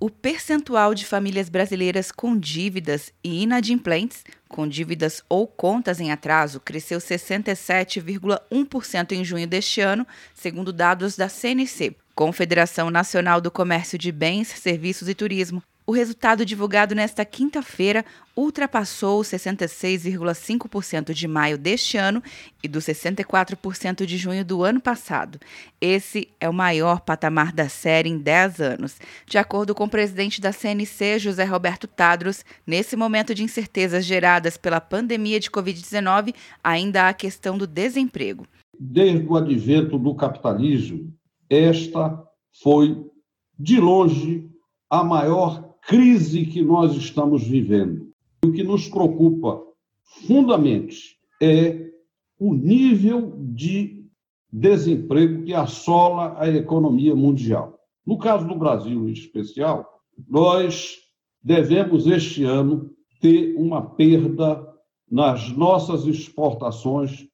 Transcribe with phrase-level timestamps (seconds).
[0.00, 6.58] o percentual de famílias brasileiras com dívidas e inadimplentes, com dívidas ou contas em atraso,
[6.60, 10.04] cresceu 67,1% em junho deste ano,
[10.34, 15.62] segundo dados da CNC, Confederação Nacional do Comércio de Bens, Serviços e Turismo.
[15.86, 22.22] O resultado divulgado nesta quinta-feira ultrapassou os 66,5% de maio deste ano
[22.62, 25.38] e dos 64% de junho do ano passado.
[25.78, 28.98] Esse é o maior patamar da série em 10 anos.
[29.26, 34.56] De acordo com o presidente da CNC, José Roberto Tadros, nesse momento de incertezas geradas
[34.56, 38.46] pela pandemia de Covid-19, ainda há a questão do desemprego.
[38.80, 41.12] Desde o advento do capitalismo,
[41.50, 42.24] esta
[42.62, 43.04] foi,
[43.58, 44.48] de longe,
[44.88, 48.10] a maior crise que nós estamos vivendo.
[48.44, 49.62] O que nos preocupa
[50.26, 51.90] fundamentalmente é
[52.38, 54.04] o nível de
[54.52, 57.78] desemprego que assola a economia mundial.
[58.06, 60.98] No caso do Brasil, em especial, nós
[61.42, 64.66] devemos este ano ter uma perda
[65.10, 67.26] nas nossas exportações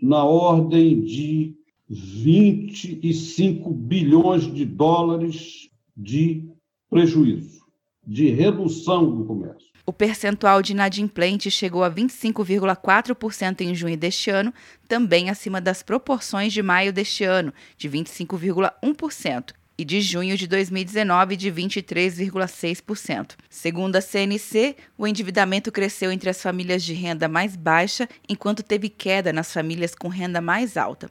[0.00, 1.54] na ordem de
[1.88, 6.48] 25 bilhões de dólares de
[6.88, 7.59] prejuízo
[8.06, 9.70] de redução do comércio.
[9.86, 14.52] O percentual de inadimplente chegou a 25,4% em junho deste ano,
[14.86, 21.36] também acima das proporções de maio deste ano, de 25,1%, e de junho de 2019
[21.36, 23.30] de 23,6%.
[23.48, 28.90] Segundo a CNC, o endividamento cresceu entre as famílias de renda mais baixa, enquanto teve
[28.90, 31.10] queda nas famílias com renda mais alta.